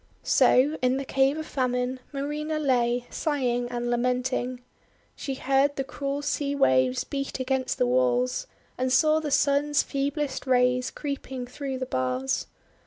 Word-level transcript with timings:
So 0.23 0.79
in 0.81 0.97
the 0.97 1.05
Cave 1.05 1.37
of 1.37 1.45
Famine, 1.45 1.99
Marina 2.11 2.57
lay, 2.57 3.05
sighing 3.11 3.69
and 3.69 3.91
lamenting. 3.91 4.61
She 5.15 5.35
heard 5.35 5.75
the 5.75 5.83
cruel 5.83 6.23
sea 6.23 6.55
waves 6.55 7.03
beat 7.03 7.39
against 7.39 7.77
the 7.77 7.85
walls, 7.85 8.47
and 8.79 8.91
saw 8.91 9.19
the 9.19 9.29
Sun's 9.29 9.83
feeblest 9.83 10.47
rays 10.47 10.89
creeping 10.89 11.45
through 11.45 11.77
the 11.77 11.85
bars. 11.85 12.47